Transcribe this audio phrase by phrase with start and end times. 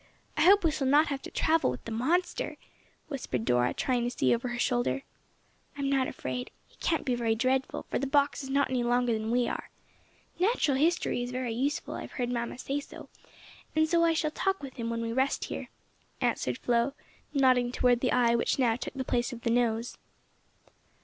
[0.35, 2.57] I hope we shall not have to travel with the monster,"
[3.07, 5.03] whispered Dora, trying to see over her shoulder.
[5.77, 6.49] "I'm not afraid.
[6.65, 9.69] He can't be very dreadful, for the box is not any longer than we are.
[10.39, 13.09] Natural history is very useful; I've heard mamma say so,
[13.75, 15.69] and I shall talk with him while we rest here,"
[16.19, 16.95] answered Flo,
[17.31, 19.99] nodding toward the eye which now took the place of the nose.